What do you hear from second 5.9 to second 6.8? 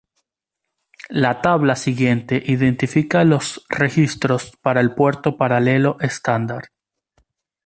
estándar.